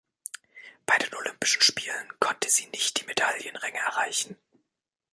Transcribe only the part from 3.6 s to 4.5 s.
erreichen.